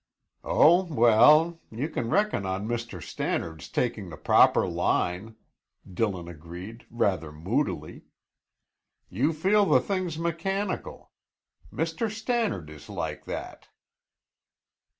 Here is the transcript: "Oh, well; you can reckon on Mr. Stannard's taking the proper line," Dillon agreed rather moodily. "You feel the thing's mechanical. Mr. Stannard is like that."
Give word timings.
"Oh, 0.43 0.85
well; 0.85 1.61
you 1.69 1.87
can 1.87 2.09
reckon 2.09 2.43
on 2.43 2.67
Mr. 2.67 3.03
Stannard's 3.03 3.69
taking 3.69 4.09
the 4.09 4.17
proper 4.17 4.67
line," 4.67 5.35
Dillon 5.87 6.27
agreed 6.27 6.87
rather 6.89 7.31
moodily. 7.31 8.05
"You 9.11 9.31
feel 9.31 9.63
the 9.67 9.79
thing's 9.79 10.17
mechanical. 10.17 11.11
Mr. 11.71 12.09
Stannard 12.09 12.67
is 12.71 12.89
like 12.89 13.25
that." 13.25 13.67